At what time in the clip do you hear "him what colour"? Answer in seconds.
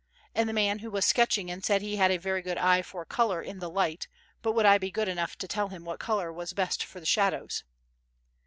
5.67-6.33